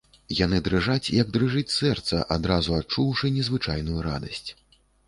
[0.37, 4.49] Яны дрыжаць, як дрыжыць сэрца, адразу адчуўшы незвычайную радасць.